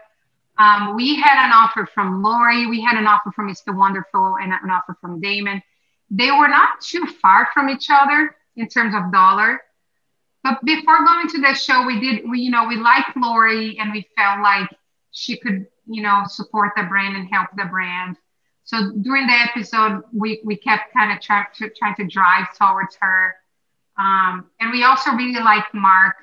[0.59, 2.67] Um, we had an offer from lori.
[2.67, 5.63] We had an offer from mr wonderful and an offer from Daymond.
[6.11, 9.61] They were not too far from each other in terms of dollar
[10.43, 13.93] but before going to the show, we did, we, you know, we liked Lori and
[13.93, 14.71] we felt like
[15.13, 18.17] she could, you know, support the brand and help the brand.
[18.65, 22.97] So during the episode, we, we kept kind of try, to, trying to drive towards
[23.01, 23.35] her.
[23.99, 26.17] Um, and we also really liked Mark.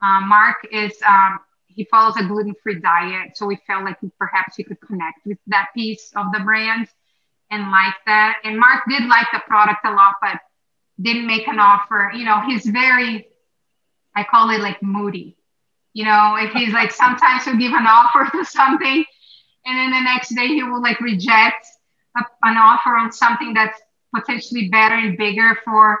[0.00, 3.36] Um, Mark is, um, he follows a gluten free diet.
[3.36, 6.88] So we felt like perhaps he could connect with that piece of the brand
[7.50, 8.38] and like that.
[8.44, 10.40] And Mark did like the product a lot, but
[11.00, 12.12] didn't make an offer.
[12.14, 13.26] You know, he's very,
[14.14, 15.36] I call it like moody.
[15.92, 19.04] You know, if he's like sometimes he'll give an offer to something,
[19.66, 21.66] and then the next day he will like reject
[22.16, 23.80] a, an offer on something that's
[24.14, 25.98] potentially better and bigger for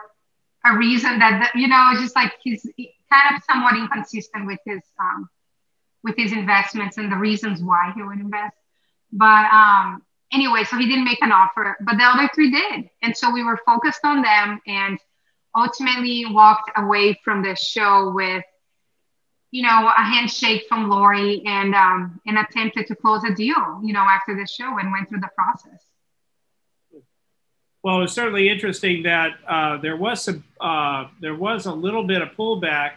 [0.64, 2.66] a reason that you know just like he's
[3.12, 5.28] kind of somewhat inconsistent with his um,
[6.02, 8.56] with his investments and the reasons why he would invest.
[9.12, 13.16] But um, anyway, so he didn't make an offer, but the other three did, and
[13.16, 14.98] so we were focused on them and
[15.56, 18.44] ultimately walked away from the show with
[19.50, 23.92] you know a handshake from lori and um, and attempted to close a deal you
[23.92, 25.84] know after the show and went through the process.
[27.82, 32.22] Well it's certainly interesting that uh, there was some uh, there was a little bit
[32.22, 32.92] of pullback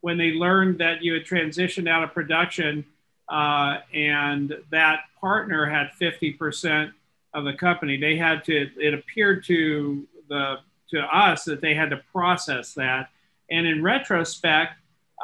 [0.00, 2.84] when they learned that you had transitioned out of production
[3.32, 6.92] uh, and that partner had 50%
[7.32, 10.56] of the company they had to it appeared to the
[10.90, 13.08] to us that they had to process that.
[13.50, 14.74] And in retrospect,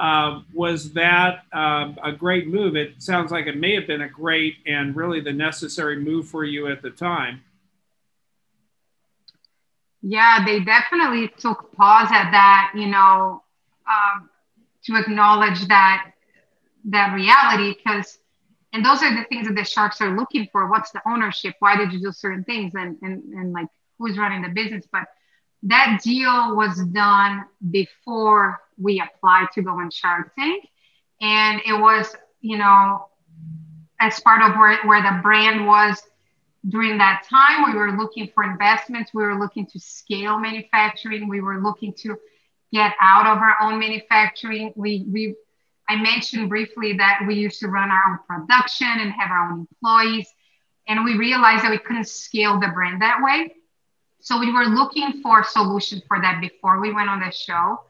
[0.00, 2.76] uh, was that uh, a great move?
[2.76, 6.44] It sounds like it may have been a great and really the necessary move for
[6.44, 7.42] you at the time.
[10.00, 13.42] Yeah, they definitely took pause at that, you know,
[13.86, 14.30] um,
[14.84, 16.12] to acknowledge that
[16.88, 18.18] that reality because
[18.72, 21.76] and those are the things that the sharks are looking for what's the ownership why
[21.76, 25.06] did you do certain things and and, and like who's running the business but
[25.64, 30.68] that deal was done before we applied to go on Shark Tank.
[31.20, 33.06] And it was, you know,
[34.00, 36.00] as part of where, where the brand was
[36.68, 39.12] during that time, we were looking for investments.
[39.12, 41.28] We were looking to scale manufacturing.
[41.28, 42.16] We were looking to
[42.72, 44.72] get out of our own manufacturing.
[44.76, 45.34] We, we,
[45.88, 49.66] I mentioned briefly that we used to run our own production and have our own
[49.82, 50.28] employees.
[50.86, 53.54] And we realized that we couldn't scale the brand that way.
[54.20, 57.80] So we were looking for a solution for that before we went on the show.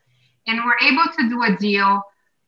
[0.46, 2.02] And we're able to do a deal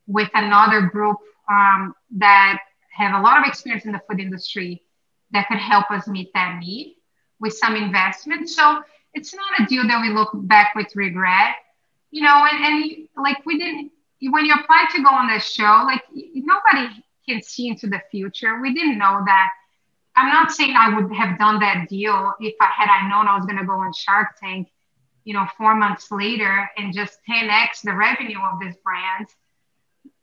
[0.07, 1.17] with another group
[1.49, 2.59] um, that
[2.91, 4.83] have a lot of experience in the food industry
[5.31, 6.97] that could help us meet that need
[7.39, 8.49] with some investment.
[8.49, 8.81] So
[9.13, 11.55] it's not a deal that we look back with regret,
[12.11, 12.45] you know.
[12.49, 13.91] And, and like we didn't
[14.29, 16.93] when you apply to go on this show, like nobody
[17.27, 18.61] can see into the future.
[18.61, 19.49] We didn't know that.
[20.15, 23.35] I'm not saying I would have done that deal if I had I known I
[23.37, 24.69] was going to go on Shark Tank,
[25.23, 29.27] you know, four months later and just 10x the revenue of this brand.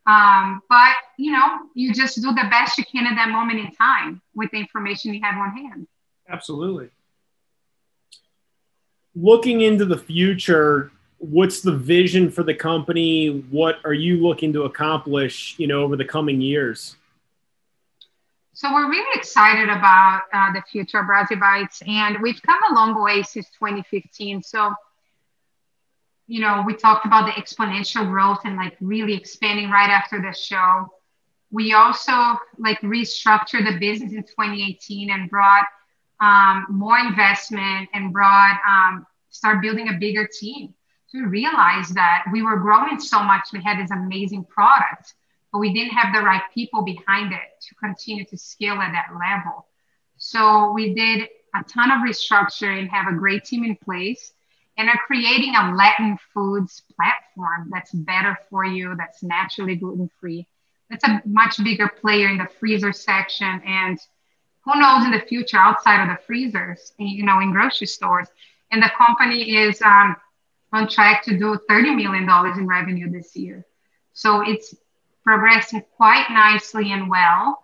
[0.06, 3.70] Um, but you know, you just do the best you can at that moment in
[3.72, 5.86] time with the information you have on hand.
[6.28, 6.90] Absolutely.
[9.14, 13.44] Looking into the future, what's the vision for the company?
[13.50, 16.96] What are you looking to accomplish, you know, over the coming years?
[18.52, 22.74] So we're really excited about uh, the future of Brazi Bites, and we've come a
[22.74, 24.42] long way since 2015.
[24.42, 24.74] So,
[26.26, 30.32] you know, we talked about the exponential growth and like really expanding right after the
[30.32, 30.88] show.
[31.50, 32.12] We also
[32.58, 35.66] like restructured the business in 2018 and brought
[36.20, 40.74] um, more investment and brought um, start building a bigger team.
[41.08, 43.48] So realize that we were growing so much.
[43.52, 45.14] We had this amazing product
[45.52, 49.08] but we didn't have the right people behind it to continue to scale at that
[49.18, 49.66] level.
[50.18, 54.32] So we did a ton of restructuring, have a great team in place,
[54.76, 60.46] and are creating a Latin foods platform that's better for you, that's naturally gluten free.
[60.90, 63.98] That's a much bigger player in the freezer section, and
[64.64, 68.28] who knows in the future outside of the freezers, you know, in grocery stores.
[68.70, 70.16] And the company is um,
[70.72, 72.28] on track to do $30 million
[72.58, 73.64] in revenue this year.
[74.12, 74.74] So it's
[75.24, 77.62] progressing quite nicely and well.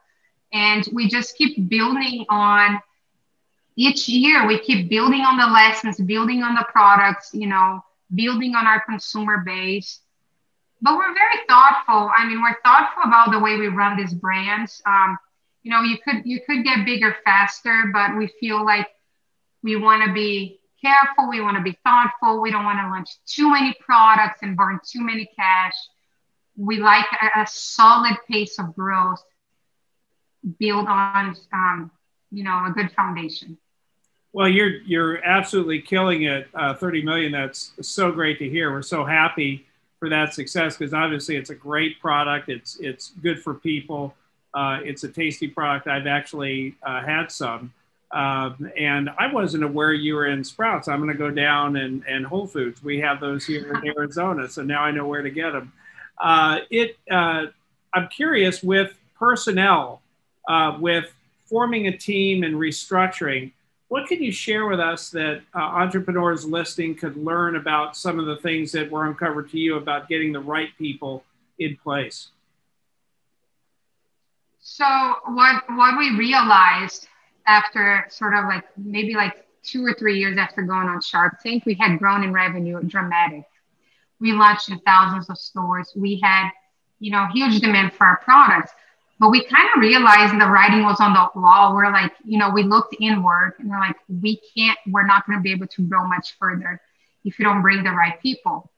[0.52, 2.80] And we just keep building on
[3.76, 7.82] each year, we keep building on the lessons, building on the products, you know,
[8.14, 10.00] building on our consumer base.
[10.80, 12.10] But we're very thoughtful.
[12.16, 14.80] I mean, we're thoughtful about the way we run these brands.
[14.86, 15.18] Um,
[15.62, 18.88] you know, you could you could get bigger faster, but we feel like
[19.62, 21.28] we want to be careful.
[21.28, 22.40] We want to be thoughtful.
[22.40, 25.74] We don't want to launch too many products and burn too many cash.
[26.56, 29.22] We like a, a solid pace of growth
[30.58, 31.90] build on um,
[32.30, 33.56] you know a good foundation.
[34.32, 37.32] Well you're you're absolutely killing it uh, 30 million.
[37.32, 38.70] That's so great to hear.
[38.70, 39.66] We're so happy
[39.98, 42.48] for that success because obviously it's a great product.
[42.48, 44.14] It's it's good for people.
[44.52, 45.88] Uh, it's a tasty product.
[45.88, 47.72] I've actually uh, had some
[48.14, 50.86] um, and I wasn't aware you were in Sprouts.
[50.86, 52.80] I'm going to go down and, and Whole Foods.
[52.80, 55.72] We have those here in Arizona, so now I know where to get them.
[56.16, 57.46] Uh, it, uh,
[57.92, 60.00] I'm curious with personnel,
[60.48, 61.12] uh, with
[61.46, 63.50] forming a team and restructuring.
[63.88, 68.26] What can you share with us that uh, entrepreneurs listening could learn about some of
[68.26, 71.24] the things that were uncovered to you about getting the right people
[71.58, 72.28] in place?
[74.60, 74.86] So
[75.26, 77.08] what what we realized
[77.46, 81.64] after sort of like maybe like two or three years after going on Shark Tank,
[81.66, 83.44] we had grown in revenue dramatic
[84.20, 85.92] we launched in thousands of stores.
[85.94, 86.50] We had,
[86.98, 88.72] you know, huge demand for our products.
[89.20, 91.74] But we kind of realized the writing was on the wall.
[91.74, 95.38] We're like, you know, we looked inward and we're like, we can't, we're not going
[95.38, 96.80] to be able to grow much further
[97.24, 98.70] if you don't bring the right people.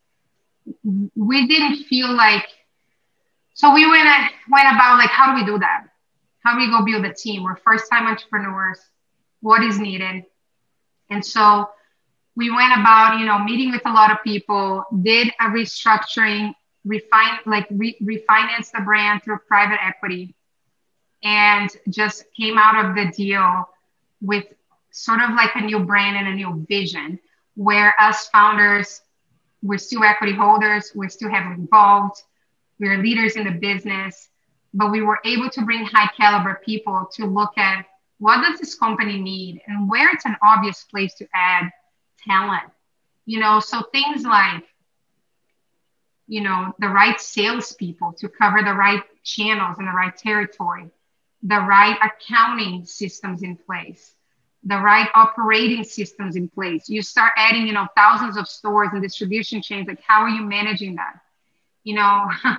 [1.15, 2.45] We didn't feel like,
[3.55, 4.09] so we went,
[4.51, 5.87] went about like, how do we do that?
[6.47, 7.43] How do we go build a team?
[7.43, 8.79] We're first time entrepreneurs.
[9.41, 10.27] What is needed?
[11.11, 11.71] And so
[12.37, 16.55] we went about, you know, meeting with a lot of people, did a restructuring,
[16.85, 20.37] refine, like re- refinance the brand through private equity,
[21.25, 23.69] and just came out of the deal
[24.21, 24.45] with
[24.93, 27.19] sort of like a new brand and a new vision
[27.57, 29.01] where us founders,
[29.63, 32.23] we're still equity holders, we're still heavily involved,
[32.79, 34.29] we're leaders in the business,
[34.75, 37.85] but we were able to bring high caliber people to look at
[38.19, 41.71] what does this company need and where it's an obvious place to add
[42.27, 42.65] talent.
[43.27, 44.65] You know, so things like,
[46.27, 50.91] you know, the right salespeople to cover the right channels in the right territory,
[51.43, 54.15] the right accounting systems in place,
[54.65, 56.89] the right operating systems in place.
[56.89, 59.87] You start adding, you know, thousands of stores and distribution chains.
[59.89, 61.15] Like, how are you managing that?
[61.85, 62.29] You know,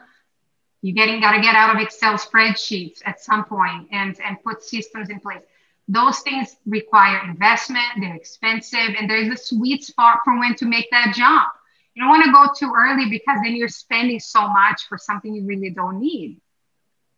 [0.88, 4.64] you getting got to get out of Excel spreadsheets at some point and and put
[4.64, 5.42] systems in place
[5.88, 10.90] those things require investment, they're expensive, and there's a sweet spot for when to make
[10.92, 11.48] that jump.
[11.94, 15.34] You don't want to go too early because then you're spending so much for something
[15.34, 16.40] you really don't need.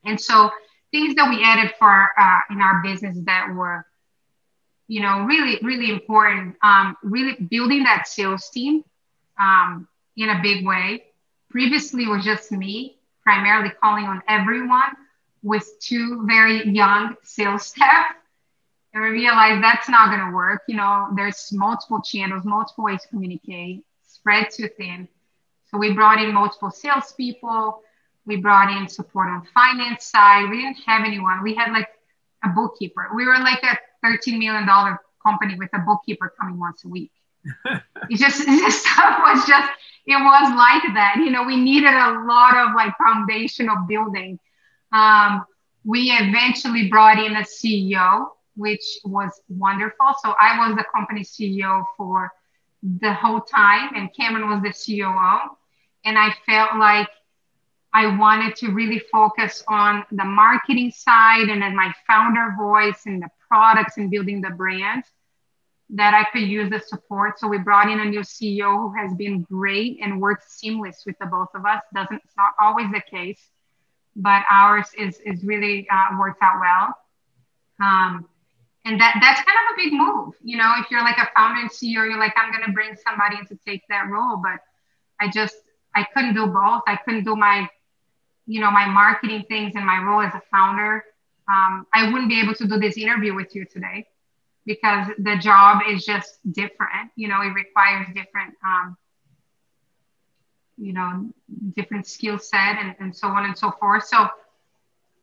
[0.05, 0.51] And so
[0.91, 3.86] things that we added for uh, in our business that were,
[4.88, 8.84] you know, really, really important, um, really building that sales team
[9.39, 11.05] um, in a big way.
[11.49, 12.99] Previously was just me,
[13.30, 14.97] primarily calling on everyone
[15.43, 18.15] with two very young sales staff
[18.93, 20.63] And we realized that's not going to work.
[20.67, 25.07] You know, there's multiple channels, multiple ways to communicate, spread too thin.
[25.71, 27.82] So we brought in multiple salespeople.
[28.25, 30.49] We brought in support on finance side.
[30.49, 31.43] We didn't have anyone.
[31.43, 31.89] We had like
[32.43, 33.09] a bookkeeper.
[33.15, 34.67] We were like a $13 million
[35.23, 37.11] company with a bookkeeper coming once a week.
[38.09, 39.69] it just, it just was just,
[40.05, 41.15] it was like that.
[41.17, 44.39] You know, we needed a lot of like foundational building.
[44.91, 45.45] Um,
[45.85, 48.27] we eventually brought in a CEO
[48.59, 50.13] which was wonderful.
[50.21, 52.31] So I was the company CEO for
[52.83, 55.55] the whole time, and Cameron was the COO.
[56.03, 57.07] And I felt like
[57.93, 63.21] I wanted to really focus on the marketing side and then my founder voice and
[63.21, 65.03] the products and building the brand
[65.91, 67.39] that I could use the support.
[67.39, 71.17] So we brought in a new CEO who has been great and worked seamless with
[71.19, 71.81] the both of us.
[71.93, 73.49] Doesn't it's not always the case,
[74.15, 76.95] but ours is is really uh, worked out well.
[77.81, 78.27] Um,
[78.85, 81.61] and that that's kind of a big move you know if you're like a founder
[81.61, 84.59] and ceo you're like i'm going to bring somebody in to take that role but
[85.19, 85.55] i just
[85.95, 87.67] i couldn't do both i couldn't do my
[88.47, 91.03] you know my marketing things and my role as a founder
[91.49, 94.05] um, i wouldn't be able to do this interview with you today
[94.70, 98.97] because the job is just different you know it requires different um,
[100.78, 101.30] you know
[101.76, 104.28] different skill set and, and so on and so forth so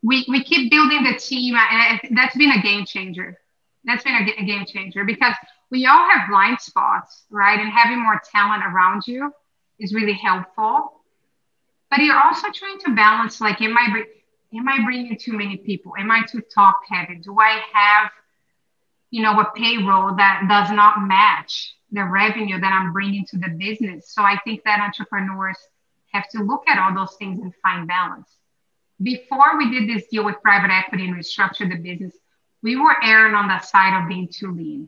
[0.03, 3.39] we, we keep building the team and that's been a game changer
[3.87, 5.35] that's been a, a game changer because
[5.71, 7.59] we all have blind spots, right?
[7.59, 9.33] And having more talent around you
[9.79, 11.01] is really helpful.
[11.91, 14.03] But you're also trying to balance like, am I,
[14.55, 15.93] am I bringing too many people?
[15.99, 17.17] Am I too top heavy?
[17.17, 18.11] Do I have,
[19.17, 23.49] you know, a payroll that does not match the revenue that I'm bringing to the
[23.49, 24.13] business?
[24.13, 25.57] So I think that entrepreneurs
[26.13, 28.29] have to look at all those things and find balance.
[29.03, 32.13] Before we did this deal with private equity and restructure the business,
[32.63, 34.87] we were erring on the side of being too lean.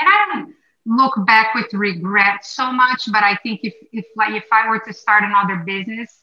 [0.00, 0.54] And I don't
[0.86, 4.78] look back with regret so much, but I think if, if like if I were
[4.78, 6.22] to start another business,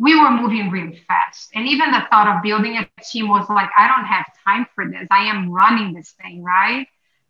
[0.00, 1.50] we were moving really fast.
[1.54, 4.88] And even the thought of building a team was like, I don't have time for
[4.88, 5.06] this.
[5.10, 6.86] I am running this thing, right?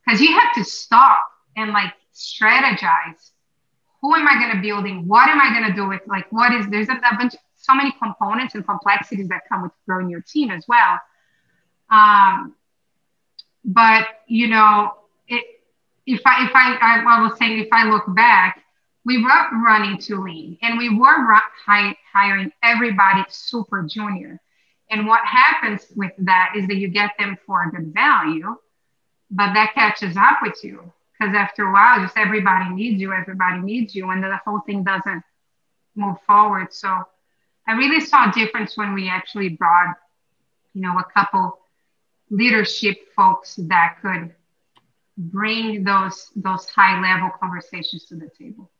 [0.06, 3.32] Because you have to stop and like strategize.
[4.00, 5.08] Who am I going to building?
[5.08, 7.74] What am I going to do with like what is there's a, a bunch so
[7.74, 10.98] many components and complexities that come with growing your team as well.
[11.90, 12.54] Um,
[13.64, 14.94] but you know,
[15.26, 15.44] it,
[16.06, 18.62] if I if I, I, I was saying if I look back,
[19.05, 24.40] we were running too lean, and we were hi- hiring everybody super junior.
[24.90, 28.57] And what happens with that is that you get them for a good value,
[29.30, 33.61] but that catches up with you because after a while, just everybody needs you, everybody
[33.61, 35.22] needs you, and the whole thing doesn't
[35.94, 36.72] move forward.
[36.72, 36.88] So
[37.66, 39.96] I really saw a difference when we actually brought,
[40.74, 41.59] you know, a couple
[42.30, 44.34] leadership folks that could
[45.16, 48.70] bring those those high level conversations to the table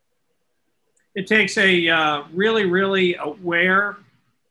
[1.15, 3.97] it takes a uh, really really aware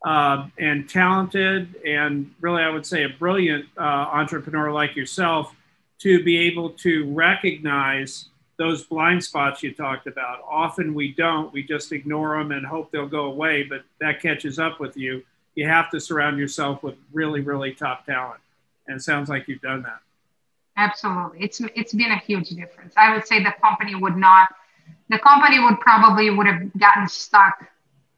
[0.06, 5.54] uh, and talented and really i would say a brilliant uh, entrepreneur like yourself
[6.00, 8.26] to be able to recognize
[8.58, 12.92] those blind spots you talked about often we don't we just ignore them and hope
[12.92, 15.24] they'll go away but that catches up with you
[15.56, 18.40] you have to surround yourself with really really top talent
[18.90, 20.00] and it sounds like you've done that.
[20.76, 21.40] Absolutely.
[21.42, 22.94] It's it's been a huge difference.
[22.98, 24.50] I would say the company would not
[25.10, 27.68] the company would probably would have gotten stuck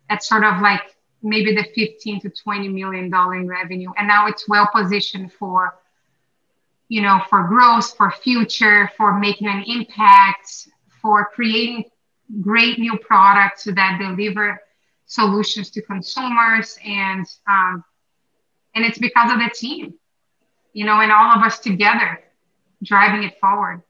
[0.09, 4.27] at sort of like maybe the 15 to 20 million dollar in revenue and now
[4.27, 5.75] it's well positioned for
[6.89, 10.67] you know for growth for future for making an impact
[11.01, 11.85] for creating
[12.41, 14.59] great new products that deliver
[15.05, 17.83] solutions to consumers and um,
[18.73, 19.93] and it's because of the team
[20.73, 22.19] you know, and all of us together
[22.83, 23.81] driving it forward.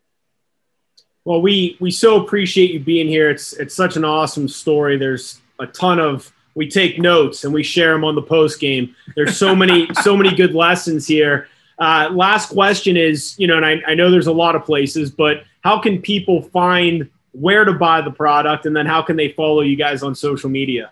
[1.23, 3.29] Well, we we so appreciate you being here.
[3.29, 4.97] It's it's such an awesome story.
[4.97, 8.95] There's a ton of we take notes and we share them on the post game.
[9.15, 11.47] There's so many so many good lessons here.
[11.77, 15.09] Uh, last question is, you know, and I, I know there's a lot of places,
[15.09, 19.29] but how can people find where to buy the product, and then how can they
[19.29, 20.91] follow you guys on social media?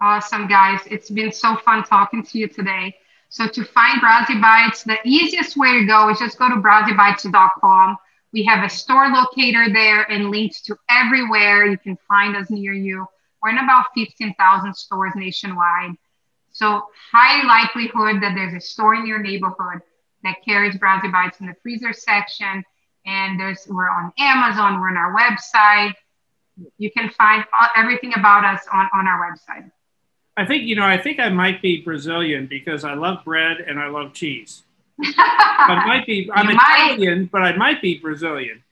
[0.00, 0.80] Awesome, guys!
[0.90, 2.96] It's been so fun talking to you today.
[3.30, 7.98] So to find Brazi Bites, the easiest way to go is just go to brazibites.com.
[8.34, 12.72] We have a store locator there and links to everywhere you can find us near
[12.72, 13.06] you.
[13.40, 15.92] We're in about 15,000 stores nationwide.
[16.50, 16.82] So
[17.12, 19.82] high likelihood that there's a store in your neighborhood
[20.24, 22.64] that carries Brazi Bites in the freezer section.
[23.06, 25.94] And there's we're on Amazon, we're on our website.
[26.76, 27.44] You can find
[27.76, 29.70] everything about us on, on our website.
[30.36, 30.84] I think you know.
[30.84, 34.63] I think I might be Brazilian because I love bread and I love cheese.
[35.02, 36.30] I might be.
[36.34, 36.92] I'm You might.
[36.92, 38.62] Italian, but I might be Brazilian.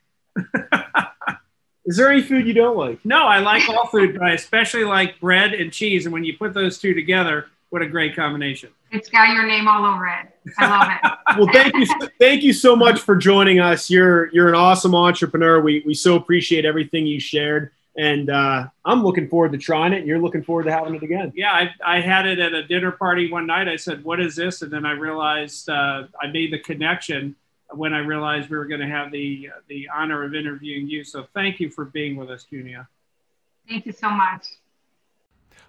[1.85, 3.05] Is there any food you don't like?
[3.05, 6.07] No, I like all food, but I especially like bread and cheese.
[6.07, 8.71] And when you put those two together, what a great combination!
[8.93, 10.29] It's got your name all over it.
[10.59, 11.13] I love it.
[11.39, 11.87] Well, thank you,
[12.21, 13.89] thank you so much for joining us.
[13.89, 15.61] You're you're an awesome entrepreneur.
[15.61, 19.99] We we so appreciate everything you shared, and uh, I'm looking forward to trying it.
[19.99, 21.33] And you're looking forward to having it again.
[21.35, 23.69] Yeah, I, I had it at a dinner party one night.
[23.69, 27.37] I said, "What is this?" And then I realized uh, I made the connection
[27.71, 31.05] when I realized we were going to have the the honor of interviewing you.
[31.05, 32.87] So thank you for being with us, Junea.
[33.69, 34.47] Thank you so much.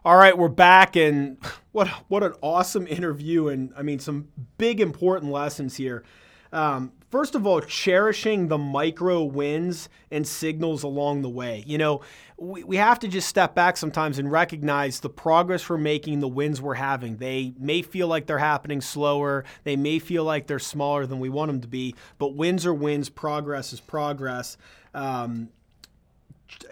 [0.05, 1.38] All right, we're back, and
[1.71, 6.03] what what an awesome interview, and I mean some big important lessons here.
[6.51, 11.64] Um, first of all, cherishing the micro wins and signals along the way.
[11.68, 12.01] You know,
[12.38, 16.28] we, we have to just step back sometimes and recognize the progress we're making, the
[16.28, 17.18] wins we're having.
[17.18, 21.30] They may feel like they're happening slower, they may feel like they're smaller than we
[21.30, 24.57] want them to be, but wins are wins, progress is progress.
[24.95, 25.49] Um,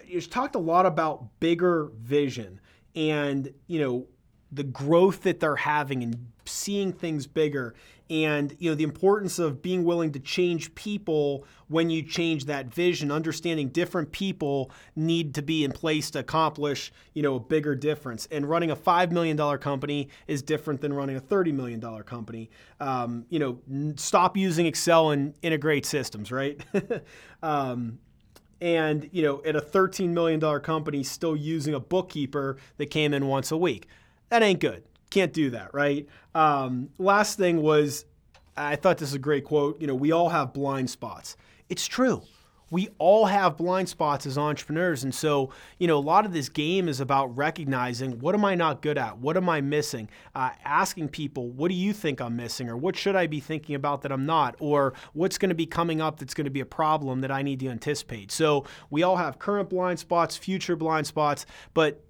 [0.04, 2.60] you talked a lot about bigger vision
[2.96, 4.06] and you know
[4.50, 7.74] the growth that they're having and seeing things bigger
[8.12, 12.66] and you know the importance of being willing to change people when you change that
[12.66, 13.10] vision.
[13.10, 18.28] Understanding different people need to be in place to accomplish you know a bigger difference.
[18.30, 22.50] And running a $5 million company is different than running a $30 million company.
[22.80, 23.58] Um, you know
[23.96, 26.62] stop using excel and integrate systems right?
[27.44, 27.98] Um,
[28.60, 33.12] and you know at a 13 million dollar company still using a bookkeeper that came
[33.14, 33.88] in once a week.
[34.28, 36.08] That ain't good can't do that right?
[36.34, 38.06] Um, last thing was
[38.56, 41.36] i thought this is a great quote you know we all have blind spots.
[41.68, 42.22] It's true.
[42.70, 45.04] We all have blind spots as entrepreneurs.
[45.04, 48.54] And so you know a lot of this game is about recognizing what am i
[48.54, 49.18] not good at?
[49.18, 50.08] What am i missing?
[50.34, 52.70] Uh, asking people what do you think i'm missing?
[52.70, 54.56] Or what should i be thinking about that i'm not?
[54.58, 57.42] Or what's going to be coming up that's going to be a problem that i
[57.42, 58.32] need to anticipate?
[58.32, 61.44] So we all have current blind spots future blind spots
[61.74, 62.02] but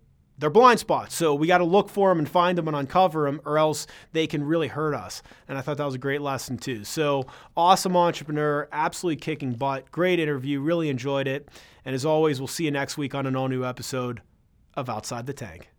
[0.42, 1.14] they're blind spots.
[1.14, 3.86] So we got to look for them and find them and uncover them, or else
[4.12, 5.22] they can really hurt us.
[5.46, 6.82] And I thought that was a great lesson, too.
[6.82, 7.26] So
[7.56, 9.92] awesome entrepreneur, absolutely kicking butt.
[9.92, 10.60] Great interview.
[10.60, 11.48] Really enjoyed it.
[11.84, 14.20] And as always, we'll see you next week on an all new episode
[14.74, 15.71] of Outside the Tank.